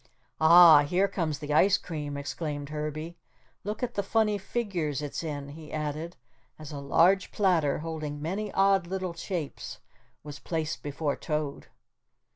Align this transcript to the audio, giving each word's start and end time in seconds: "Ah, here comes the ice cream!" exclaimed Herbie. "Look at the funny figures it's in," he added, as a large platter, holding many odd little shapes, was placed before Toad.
"Ah, 0.39 0.81
here 0.81 1.07
comes 1.07 1.37
the 1.37 1.53
ice 1.53 1.77
cream!" 1.77 2.17
exclaimed 2.17 2.69
Herbie. 2.69 3.17
"Look 3.63 3.83
at 3.83 3.93
the 3.93 4.01
funny 4.01 4.39
figures 4.39 5.03
it's 5.03 5.21
in," 5.23 5.49
he 5.49 5.71
added, 5.71 6.15
as 6.57 6.71
a 6.71 6.79
large 6.79 7.31
platter, 7.31 7.77
holding 7.77 8.19
many 8.19 8.51
odd 8.53 8.87
little 8.87 9.13
shapes, 9.13 9.77
was 10.23 10.39
placed 10.39 10.81
before 10.81 11.15
Toad. 11.15 11.67